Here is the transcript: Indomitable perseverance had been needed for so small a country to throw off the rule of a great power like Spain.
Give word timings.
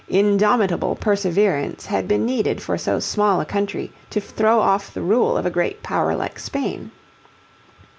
Indomitable 0.09 0.95
perseverance 0.95 1.85
had 1.85 2.07
been 2.07 2.25
needed 2.25 2.59
for 2.59 2.75
so 2.75 2.97
small 2.97 3.39
a 3.39 3.45
country 3.45 3.91
to 4.09 4.19
throw 4.19 4.59
off 4.59 4.91
the 4.91 5.03
rule 5.03 5.37
of 5.37 5.45
a 5.45 5.51
great 5.51 5.83
power 5.83 6.15
like 6.15 6.39
Spain. 6.39 6.89